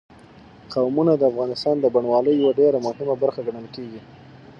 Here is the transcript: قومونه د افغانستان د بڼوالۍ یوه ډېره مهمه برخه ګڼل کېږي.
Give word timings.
قومونه 0.73 1.13
د 1.17 1.23
افغانستان 1.31 1.75
د 1.79 1.85
بڼوالۍ 1.93 2.33
یوه 2.41 2.53
ډېره 2.59 2.77
مهمه 2.87 3.15
برخه 3.23 3.41
ګڼل 3.47 3.67
کېږي. 3.75 4.01